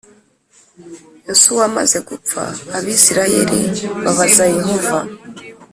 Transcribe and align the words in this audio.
Yosuwa 1.27 1.63
amaze 1.69 1.97
gupfa, 2.07 2.41
Abisirayeli 2.77 3.59
babaza 4.03 4.45
Yehova 4.57 4.97